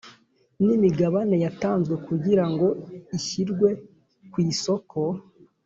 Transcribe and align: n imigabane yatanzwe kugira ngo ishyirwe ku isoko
n 0.63 0.65
imigabane 0.77 1.35
yatanzwe 1.45 1.95
kugira 2.05 2.43
ngo 2.51 2.67
ishyirwe 3.17 3.69
ku 4.31 4.37
isoko 4.51 4.99